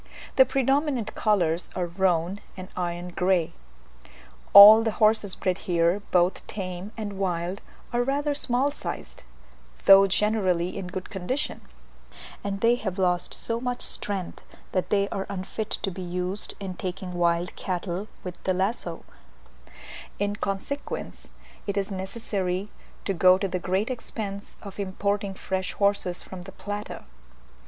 The 0.35 0.45
predominant 0.45 1.13
colours 1.13 1.69
are 1.75 1.85
roan 1.85 2.39
and 2.57 2.69
iron 2.75 3.09
grey. 3.09 3.53
All 4.51 4.81
the 4.81 4.93
horses 4.97 5.35
bred 5.35 5.59
here, 5.69 6.01
both 6.09 6.47
tame 6.47 6.91
and 6.97 7.19
wild, 7.19 7.61
are 7.93 8.01
rather 8.01 8.33
small 8.33 8.71
sized, 8.71 9.21
though 9.85 10.07
generally 10.07 10.75
in 10.75 10.87
good 10.87 11.11
condition; 11.11 11.61
and 12.43 12.61
they 12.61 12.73
have 12.77 12.97
lost 12.97 13.35
so 13.35 13.59
much 13.61 13.83
strength, 13.83 14.41
that 14.71 14.89
they 14.89 15.07
are 15.09 15.27
unfit 15.29 15.69
to 15.69 15.91
be 15.91 16.01
used 16.01 16.55
in 16.59 16.73
taking 16.73 17.13
wild 17.13 17.55
cattle 17.55 18.07
with 18.23 18.43
the 18.43 18.55
lazo: 18.55 19.05
in 20.17 20.35
consequence, 20.35 21.29
it 21.67 21.77
is 21.77 21.91
necessary 21.91 22.69
to 23.05 23.13
go 23.13 23.37
to 23.37 23.47
the 23.47 23.59
great 23.59 23.91
expense 23.91 24.57
of 24.63 24.79
importing 24.79 25.35
fresh 25.35 25.73
horses 25.73 26.23
from 26.23 26.41
the 26.41 26.51
Plata. 26.51 27.03